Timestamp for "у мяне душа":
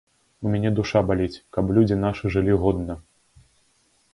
0.45-1.01